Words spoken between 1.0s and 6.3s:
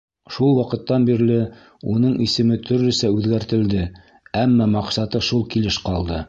бирле уның исеме төрлөсә үҙгәртелде, әммә маҡсаты шул килеш ҡалды.